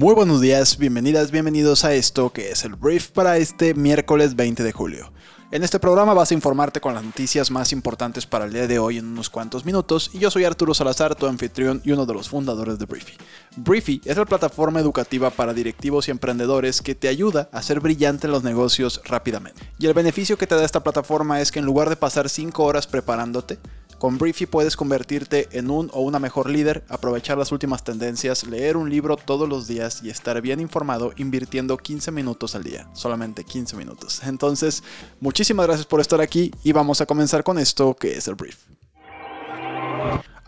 [0.00, 4.62] Muy buenos días, bienvenidas, bienvenidos a esto que es el Brief para este miércoles 20
[4.62, 5.12] de julio.
[5.50, 8.78] En este programa vas a informarte con las noticias más importantes para el día de
[8.78, 12.14] hoy en unos cuantos minutos y yo soy Arturo Salazar, tu anfitrión y uno de
[12.14, 13.12] los fundadores de Briefy.
[13.56, 18.26] Briefy es la plataforma educativa para directivos y emprendedores que te ayuda a hacer brillante
[18.26, 19.60] los negocios rápidamente.
[19.78, 22.64] Y el beneficio que te da esta plataforma es que en lugar de pasar 5
[22.64, 23.58] horas preparándote,
[24.00, 28.78] con Briefy puedes convertirte en un o una mejor líder, aprovechar las últimas tendencias, leer
[28.78, 32.88] un libro todos los días y estar bien informado invirtiendo 15 minutos al día.
[32.94, 34.22] Solamente 15 minutos.
[34.24, 34.82] Entonces,
[35.20, 38.56] muchísimas gracias por estar aquí y vamos a comenzar con esto que es el Brief.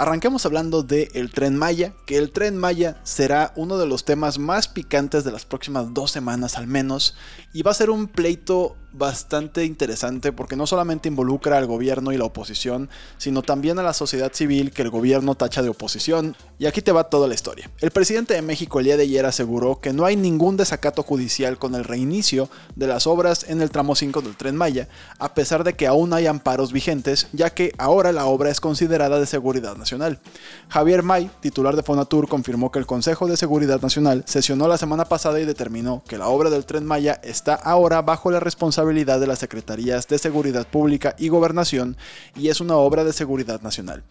[0.03, 4.37] Arranquemos hablando del el tren Maya, que el tren Maya será uno de los temas
[4.37, 7.15] más picantes de las próximas dos semanas al menos,
[7.53, 12.19] y va a ser un pleito bastante interesante porque no solamente involucra al gobierno y
[12.19, 16.37] la oposición, sino también a la sociedad civil que el gobierno tacha de oposición.
[16.59, 17.71] Y aquí te va toda la historia.
[17.81, 21.59] El presidente de México el día de ayer aseguró que no hay ningún desacato judicial
[21.59, 25.65] con el reinicio de las obras en el tramo 5 del tren Maya, a pesar
[25.65, 29.77] de que aún hay amparos vigentes, ya que ahora la obra es considerada de seguridad
[29.77, 29.92] nacional.
[30.69, 35.05] Javier May, titular de Fonatur, confirmó que el Consejo de Seguridad Nacional sesionó la semana
[35.05, 39.27] pasada y determinó que la obra del tren Maya está ahora bajo la responsabilidad de
[39.27, 41.97] las Secretarías de Seguridad Pública y Gobernación
[42.37, 44.03] y es una obra de seguridad nacional.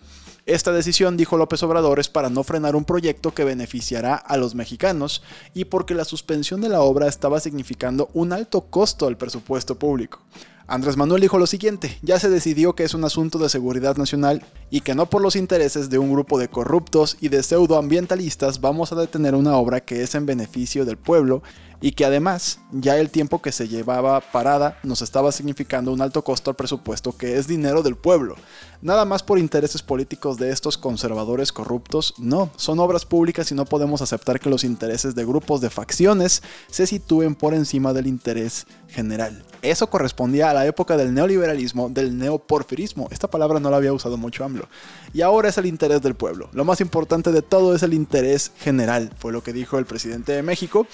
[0.47, 4.55] Esta decisión, dijo López Obrador, es para no frenar un proyecto que beneficiará a los
[4.55, 5.21] mexicanos
[5.53, 10.19] y porque la suspensión de la obra estaba significando un alto costo al presupuesto público.
[10.67, 14.43] Andrés Manuel dijo lo siguiente, ya se decidió que es un asunto de seguridad nacional
[14.69, 18.91] y que no por los intereses de un grupo de corruptos y de pseudoambientalistas vamos
[18.91, 21.41] a detener una obra que es en beneficio del pueblo
[21.81, 26.23] y que además ya el tiempo que se llevaba parada nos estaba significando un alto
[26.23, 28.35] costo al presupuesto que es dinero del pueblo.
[28.83, 33.65] Nada más por intereses políticos de estos conservadores corruptos, no, son obras públicas y no
[33.65, 38.67] podemos aceptar que los intereses de grupos de facciones se sitúen por encima del interés
[38.91, 39.43] general.
[39.61, 43.07] Eso correspondía a la época del neoliberalismo, del neoporfirismo.
[43.11, 44.67] Esta palabra no la había usado mucho AMLO.
[45.13, 46.49] Y ahora es el interés del pueblo.
[46.53, 50.31] Lo más importante de todo es el interés general, fue lo que dijo el presidente
[50.31, 50.87] de México.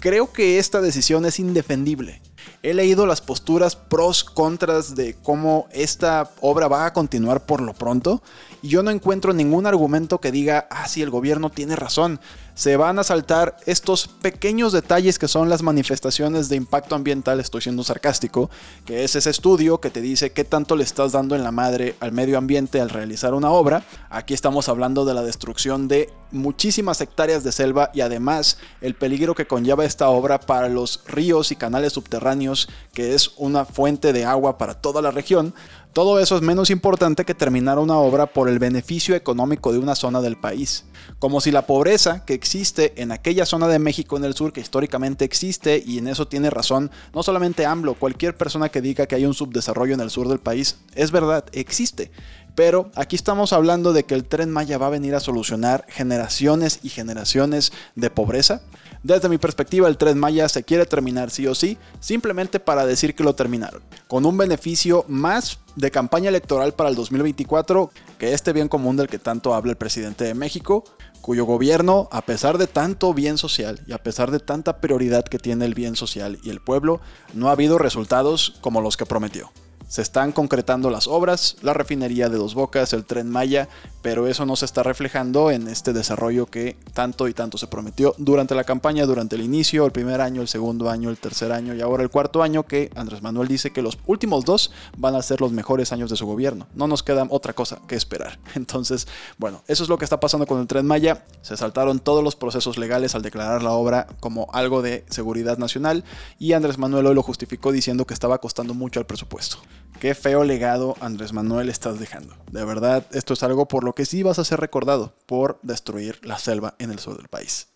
[0.00, 2.20] Creo que esta decisión es indefendible.
[2.62, 7.72] He leído las posturas pros, contras de cómo esta obra va a continuar por lo
[7.72, 8.22] pronto
[8.60, 12.20] y yo no encuentro ningún argumento que diga, ah, sí, el gobierno tiene razón
[12.54, 17.62] se van a saltar estos pequeños detalles que son las manifestaciones de impacto ambiental, estoy
[17.62, 18.48] siendo sarcástico,
[18.84, 21.96] que es ese estudio que te dice qué tanto le estás dando en la madre
[22.00, 23.84] al medio ambiente al realizar una obra.
[24.08, 29.34] Aquí estamos hablando de la destrucción de muchísimas hectáreas de selva y además el peligro
[29.34, 34.24] que conlleva esta obra para los ríos y canales subterráneos, que es una fuente de
[34.24, 35.54] agua para toda la región.
[35.94, 39.94] Todo eso es menos importante que terminar una obra por el beneficio económico de una
[39.94, 40.86] zona del país.
[41.20, 44.60] Como si la pobreza que existe en aquella zona de México en el sur, que
[44.60, 49.14] históricamente existe, y en eso tiene razón, no solamente AMLO, cualquier persona que diga que
[49.14, 52.10] hay un subdesarrollo en el sur del país, es verdad, existe.
[52.56, 56.80] Pero aquí estamos hablando de que el tren Maya va a venir a solucionar generaciones
[56.82, 58.62] y generaciones de pobreza.
[59.04, 63.14] Desde mi perspectiva, el tren Maya se quiere terminar sí o sí, simplemente para decir
[63.14, 68.54] que lo terminaron, con un beneficio más de campaña electoral para el 2024 que este
[68.54, 70.84] bien común del que tanto habla el presidente de México,
[71.20, 75.38] cuyo gobierno, a pesar de tanto bien social y a pesar de tanta prioridad que
[75.38, 77.02] tiene el bien social y el pueblo,
[77.34, 79.52] no ha habido resultados como los que prometió.
[79.88, 83.68] Se están concretando las obras, la refinería de Dos Bocas, el tren Maya,
[84.02, 88.14] pero eso no se está reflejando en este desarrollo que tanto y tanto se prometió
[88.18, 91.74] durante la campaña, durante el inicio, el primer año, el segundo año, el tercer año
[91.74, 95.22] y ahora el cuarto año que Andrés Manuel dice que los últimos dos van a
[95.22, 96.66] ser los mejores años de su gobierno.
[96.74, 98.38] No nos queda otra cosa que esperar.
[98.54, 99.06] Entonces,
[99.38, 101.24] bueno, eso es lo que está pasando con el tren Maya.
[101.42, 106.04] Se saltaron todos los procesos legales al declarar la obra como algo de seguridad nacional
[106.38, 109.58] y Andrés Manuel hoy lo justificó diciendo que estaba costando mucho al presupuesto.
[110.04, 112.36] Qué feo legado Andrés Manuel estás dejando.
[112.52, 116.20] De verdad, esto es algo por lo que sí vas a ser recordado por destruir
[116.22, 117.68] la selva en el sur del país.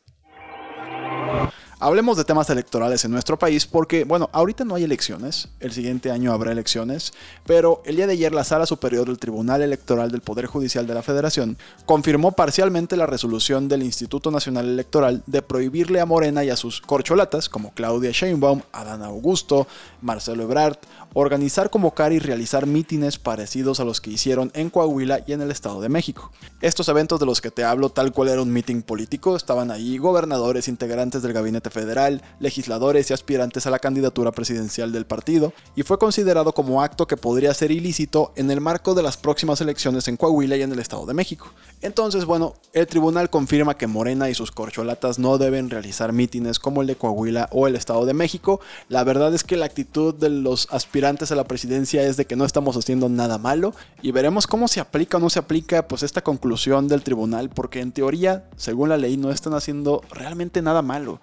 [1.81, 6.11] Hablemos de temas electorales en nuestro país porque, bueno, ahorita no hay elecciones, el siguiente
[6.11, 7.13] año habrá elecciones,
[7.47, 10.95] pero el día de ayer la Sala Superior del Tribunal Electoral del Poder Judicial de
[10.95, 16.51] la Federación confirmó parcialmente la resolución del Instituto Nacional Electoral de prohibirle a Morena y
[16.51, 19.69] a sus corcholatas, como Claudia Sheinbaum, Adán Augusto,
[20.03, 20.79] Marcelo Ebrard,
[21.15, 25.53] organizar, convocar y realizar mítines parecidos a los que hicieron en Coahuila y en el
[25.53, 26.33] Estado de México.
[26.61, 29.97] Estos eventos de los que te hablo, tal cual era un mitin político, estaban ahí
[29.99, 35.83] gobernadores, integrantes del gabinete federal, legisladores y aspirantes a la candidatura presidencial del partido, y
[35.83, 40.09] fue considerado como acto que podría ser ilícito en el marco de las próximas elecciones
[40.09, 41.49] en Coahuila y en el Estado de México.
[41.81, 46.83] Entonces, bueno, el tribunal confirma que Morena y sus corcholatas no deben realizar mítines como
[46.83, 48.61] el de Coahuila o el Estado de México.
[48.89, 52.37] La verdad es que la actitud de los aspirantes a la presidencia es de que
[52.37, 56.03] no estamos haciendo nada malo y veremos cómo se aplica o no se aplica pues
[56.03, 60.83] esta conclusión del tribunal porque en teoría, según la ley, no están haciendo realmente nada
[60.83, 61.21] malo.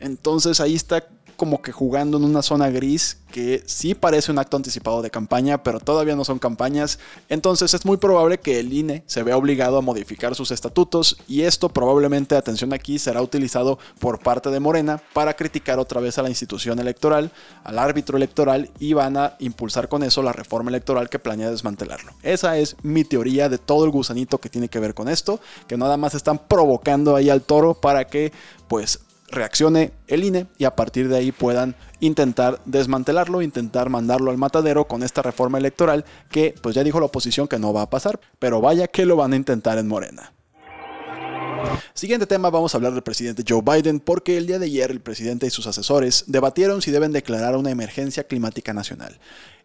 [0.00, 1.06] Entonces ahí está
[1.40, 5.62] como que jugando en una zona gris que sí parece un acto anticipado de campaña,
[5.62, 6.98] pero todavía no son campañas.
[7.30, 11.40] Entonces es muy probable que el INE se vea obligado a modificar sus estatutos y
[11.42, 16.22] esto probablemente, atención aquí, será utilizado por parte de Morena para criticar otra vez a
[16.22, 17.32] la institución electoral,
[17.64, 22.12] al árbitro electoral y van a impulsar con eso la reforma electoral que planea desmantelarlo.
[22.22, 25.78] Esa es mi teoría de todo el gusanito que tiene que ver con esto, que
[25.78, 28.30] nada más están provocando ahí al toro para que
[28.68, 29.00] pues
[29.30, 34.86] reaccione el INE y a partir de ahí puedan intentar desmantelarlo, intentar mandarlo al matadero
[34.86, 38.20] con esta reforma electoral que pues ya dijo la oposición que no va a pasar,
[38.38, 40.32] pero vaya que lo van a intentar en Morena.
[41.94, 45.00] Siguiente tema, vamos a hablar del presidente Joe Biden porque el día de ayer el
[45.00, 49.18] presidente y sus asesores debatieron si deben declarar una emergencia climática nacional.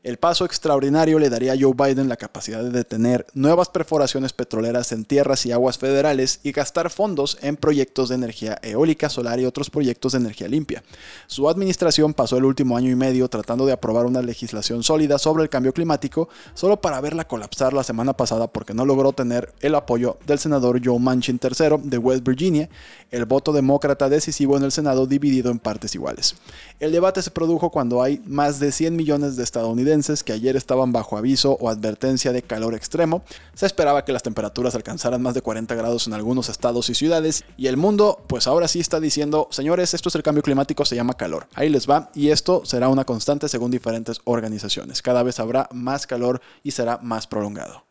[0.06, 4.92] El paso extraordinario le daría a Joe Biden la capacidad de detener nuevas perforaciones petroleras
[4.92, 9.46] en tierras y aguas federales y gastar fondos en proyectos de energía eólica, solar y
[9.46, 10.84] otros proyectos de energía limpia.
[11.26, 15.42] Su administración pasó el último año y medio tratando de aprobar una legislación sólida sobre
[15.42, 19.74] el cambio climático, solo para verla colapsar la semana pasada porque no logró tener el
[19.74, 22.70] apoyo del senador Joe Manchin III de West Virginia,
[23.10, 26.36] el voto demócrata decisivo en el Senado dividido en partes iguales.
[26.80, 30.92] El debate se produjo cuando hay más de 100 millones de estadounidenses que ayer estaban
[30.92, 33.24] bajo aviso o advertencia de calor extremo.
[33.54, 37.46] Se esperaba que las temperaturas alcanzaran más de 40 grados en algunos estados y ciudades
[37.56, 40.96] y el mundo pues ahora sí está diciendo, señores, esto es el cambio climático, se
[40.96, 41.48] llama calor.
[41.54, 45.02] Ahí les va y esto será una constante según diferentes organizaciones.
[45.02, 47.86] Cada vez habrá más calor y será más prolongado.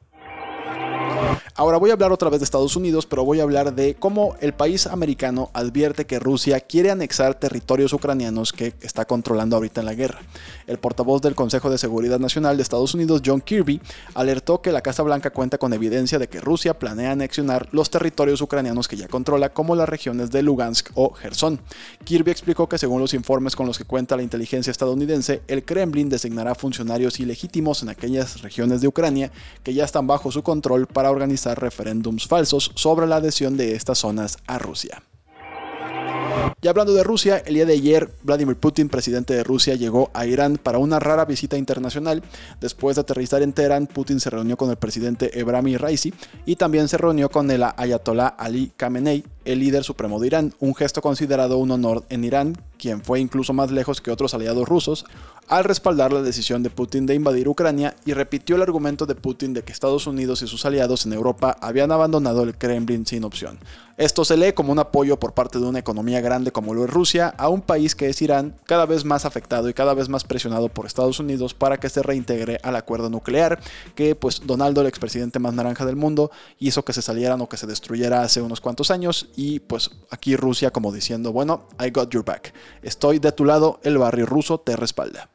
[1.57, 4.35] Ahora voy a hablar otra vez de Estados Unidos, pero voy a hablar de cómo
[4.41, 9.87] el país americano advierte que Rusia quiere anexar territorios ucranianos que está controlando ahorita en
[9.87, 10.21] la guerra.
[10.67, 13.81] El portavoz del Consejo de Seguridad Nacional de Estados Unidos, John Kirby,
[14.15, 18.41] alertó que la Casa Blanca cuenta con evidencia de que Rusia planea anexionar los territorios
[18.41, 21.61] ucranianos que ya controla, como las regiones de Lugansk o Gerson.
[22.05, 26.09] Kirby explicó que según los informes con los que cuenta la inteligencia estadounidense, el Kremlin
[26.09, 29.31] designará funcionarios ilegítimos en aquellas regiones de Ucrania
[29.63, 31.24] que ya están bajo su control para organizar
[31.55, 35.03] referéndums falsos sobre la adhesión de estas zonas a Rusia.
[36.61, 40.27] Y hablando de Rusia, el día de ayer Vladimir Putin, presidente de Rusia, llegó a
[40.27, 42.23] Irán para una rara visita internacional.
[42.61, 46.15] Después de aterrizar en Teherán, Putin se reunió con el presidente Ebrahim Raisi
[46.47, 50.75] y también se reunió con el ayatollah Ali Khamenei, el líder supremo de Irán, un
[50.75, 55.05] gesto considerado un honor en Irán, quien fue incluso más lejos que otros aliados rusos,
[55.49, 59.53] al respaldar la decisión de Putin de invadir Ucrania y repitió el argumento de Putin
[59.53, 63.59] de que Estados Unidos y sus aliados en Europa habían abandonado el Kremlin sin opción.
[63.97, 66.91] Esto se lee como un apoyo por parte de una economía grande como lo es
[66.91, 70.25] Rusia a un país que es Irán, cada vez más afectado y cada vez más
[70.25, 73.61] presionado por Estados Unidos para que se reintegre al acuerdo nuclear
[73.95, 77.57] que pues Donaldo, el expresidente más naranja del mundo, hizo que se salieran o que
[77.57, 82.11] se destruyera hace unos cuantos años y pues aquí Rusia como diciendo, bueno, I got
[82.11, 85.31] your back, estoy de tu lado, el barrio ruso te respalda.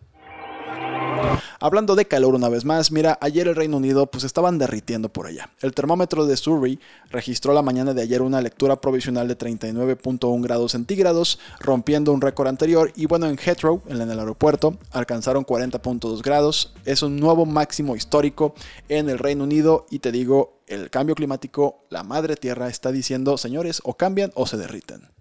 [1.60, 5.28] Hablando de calor una vez más, mira, ayer el Reino Unido pues estaban derritiendo por
[5.28, 5.50] allá.
[5.62, 10.72] El termómetro de Surrey registró la mañana de ayer una lectura provisional de 39.1 grados
[10.72, 16.74] centígrados, rompiendo un récord anterior y bueno, en Heathrow, en el aeropuerto, alcanzaron 40.2 grados.
[16.86, 18.54] Es un nuevo máximo histórico
[18.88, 23.38] en el Reino Unido y te digo, el cambio climático, la madre tierra está diciendo,
[23.38, 25.19] señores, o cambian o se derriten.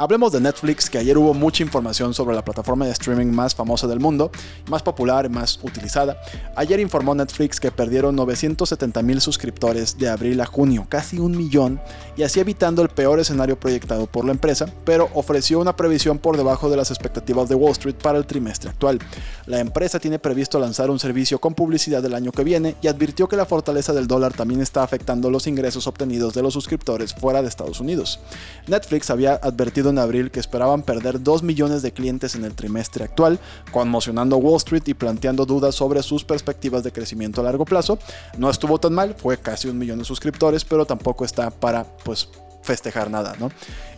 [0.00, 3.86] Hablemos de Netflix, que ayer hubo mucha información sobre la plataforma de streaming más famosa
[3.86, 4.30] del mundo,
[4.70, 6.16] más popular más utilizada.
[6.56, 11.82] Ayer informó Netflix que perdieron 970 mil suscriptores de abril a junio, casi un millón,
[12.16, 16.38] y así evitando el peor escenario proyectado por la empresa, pero ofreció una previsión por
[16.38, 19.00] debajo de las expectativas de Wall Street para el trimestre actual.
[19.44, 23.28] La empresa tiene previsto lanzar un servicio con publicidad el año que viene y advirtió
[23.28, 27.42] que la fortaleza del dólar también está afectando los ingresos obtenidos de los suscriptores fuera
[27.42, 28.18] de Estados Unidos.
[28.66, 33.04] Netflix había advertido en abril que esperaban perder 2 millones de clientes en el trimestre
[33.04, 33.38] actual,
[33.72, 37.98] conmocionando Wall Street y planteando dudas sobre sus perspectivas de crecimiento a largo plazo.
[38.38, 42.28] No estuvo tan mal, fue casi un millón de suscriptores, pero tampoco está para pues
[42.62, 43.50] festejar nada, ¿no?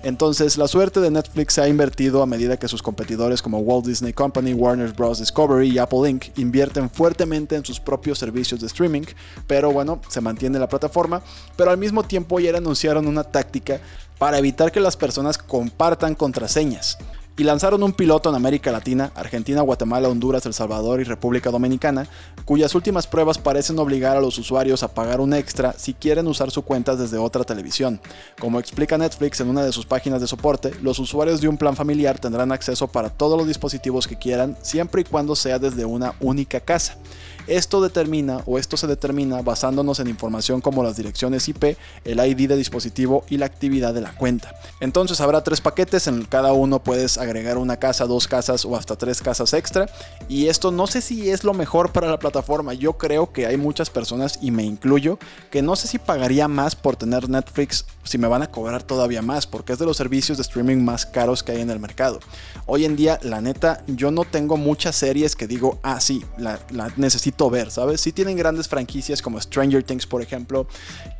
[0.02, 3.86] Entonces, la suerte de Netflix se ha invertido a medida que sus competidores como Walt
[3.86, 5.18] Disney Company, Warner Bros.
[5.18, 6.38] Discovery y Apple Inc.
[6.38, 9.02] invierten fuertemente en sus propios servicios de streaming,
[9.46, 11.22] pero bueno, se mantiene la plataforma,
[11.56, 13.80] pero al mismo tiempo ya anunciaron una táctica
[14.18, 16.98] para evitar que las personas compartan contraseñas
[17.36, 22.06] y lanzaron un piloto en América Latina, Argentina, Guatemala, Honduras, El Salvador y República Dominicana,
[22.44, 26.50] cuyas últimas pruebas parecen obligar a los usuarios a pagar un extra si quieren usar
[26.50, 28.00] su cuenta desde otra televisión.
[28.38, 31.76] Como explica Netflix en una de sus páginas de soporte, los usuarios de un plan
[31.76, 36.14] familiar tendrán acceso para todos los dispositivos que quieran, siempre y cuando sea desde una
[36.20, 36.96] única casa.
[37.46, 42.48] Esto determina o esto se determina basándonos en información como las direcciones IP, el ID
[42.48, 44.54] de dispositivo y la actividad de la cuenta.
[44.80, 48.96] Entonces habrá tres paquetes, en cada uno puedes agregar una casa, dos casas o hasta
[48.96, 49.86] tres casas extra.
[50.28, 52.74] Y esto no sé si es lo mejor para la plataforma.
[52.74, 55.18] Yo creo que hay muchas personas, y me incluyo,
[55.50, 59.22] que no sé si pagaría más por tener Netflix si me van a cobrar todavía
[59.22, 62.20] más, porque es de los servicios de streaming más caros que hay en el mercado.
[62.66, 66.58] Hoy en día, la neta, yo no tengo muchas series que digo, ah, sí, la,
[66.70, 66.88] la
[67.50, 68.00] ver, ¿sabes?
[68.00, 70.66] Sí tienen grandes franquicias como Stranger Things, por ejemplo,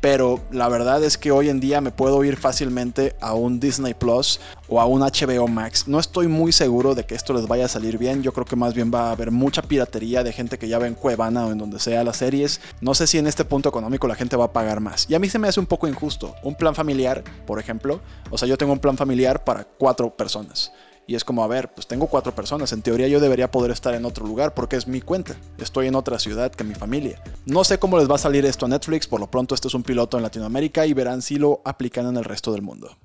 [0.01, 3.93] pero la verdad es que hoy en día me puedo ir fácilmente a un Disney
[3.93, 5.87] Plus o a un HBO Max.
[5.87, 8.23] No estoy muy seguro de que esto les vaya a salir bien.
[8.23, 10.87] Yo creo que más bien va a haber mucha piratería de gente que ya ve
[10.87, 12.61] en Cuevana o en donde sea las series.
[12.81, 15.05] No sé si en este punto económico la gente va a pagar más.
[15.09, 16.35] Y a mí se me hace un poco injusto.
[16.43, 18.01] Un plan familiar, por ejemplo.
[18.29, 20.71] O sea, yo tengo un plan familiar para cuatro personas.
[21.05, 22.71] Y es como, a ver, pues tengo cuatro personas.
[22.71, 25.35] En teoría yo debería poder estar en otro lugar porque es mi cuenta.
[25.57, 27.21] Estoy en otra ciudad que mi familia.
[27.45, 29.07] No sé cómo les va a salir esto a Netflix.
[29.07, 32.17] Por lo pronto este es un piloto en Latinoamérica y verán si lo aplican en
[32.17, 32.95] el resto del mundo.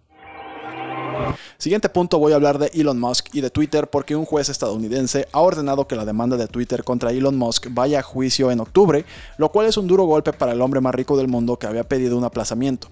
[1.57, 5.27] Siguiente punto voy a hablar de Elon Musk y de Twitter porque un juez estadounidense
[5.33, 9.05] ha ordenado que la demanda de Twitter contra Elon Musk vaya a juicio en octubre,
[9.37, 11.85] lo cual es un duro golpe para el hombre más rico del mundo que había
[11.85, 12.89] pedido un aplazamiento.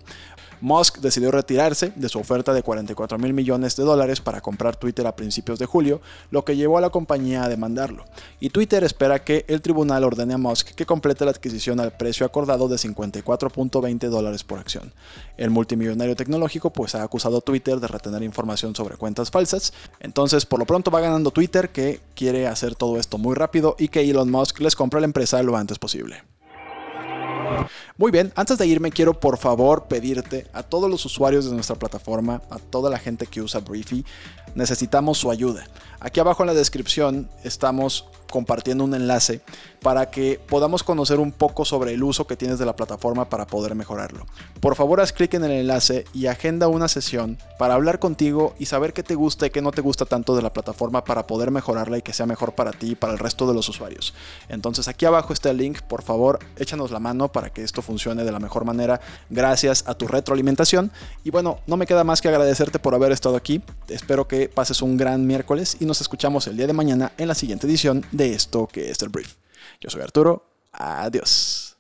[0.61, 5.07] Musk decidió retirarse de su oferta de 44 mil millones de dólares para comprar Twitter
[5.07, 8.05] a principios de julio, lo que llevó a la compañía a demandarlo.
[8.41, 12.27] Y Twitter espera que el tribunal ordene a Musk que complete la adquisición al precio
[12.27, 14.93] acordado de 54.20 dólares por acción.
[15.37, 19.73] El multimillonario tecnológico pues ha acusado a Twitter de retener información sobre cuentas falsas.
[20.01, 23.89] Entonces, por lo pronto va ganando Twitter que quiere hacer todo esto muy rápido y
[23.89, 26.23] que Elon Musk les compre la empresa lo antes posible.
[27.97, 31.77] Muy bien, antes de irme quiero por favor pedirte a todos los usuarios de nuestra
[31.77, 34.05] plataforma, a toda la gente que usa Briefy,
[34.55, 35.67] necesitamos su ayuda.
[36.01, 39.41] Aquí abajo en la descripción estamos compartiendo un enlace
[39.83, 43.47] para que podamos conocer un poco sobre el uso que tienes de la plataforma para
[43.47, 44.27] poder mejorarlo.
[44.61, 48.67] Por favor, haz clic en el enlace y agenda una sesión para hablar contigo y
[48.67, 51.51] saber qué te gusta y qué no te gusta tanto de la plataforma para poder
[51.51, 54.15] mejorarla y que sea mejor para ti y para el resto de los usuarios.
[54.49, 58.25] Entonces aquí abajo está el link, por favor, échanos la mano para que esto funcione
[58.25, 60.91] de la mejor manera gracias a tu retroalimentación.
[61.23, 63.63] Y bueno, no me queda más que agradecerte por haber estado aquí.
[63.89, 67.35] Espero que pases un gran miércoles y nos escuchamos el día de mañana en la
[67.35, 69.35] siguiente edición de esto que es el brief.
[69.81, 71.77] Yo soy Arturo, adiós.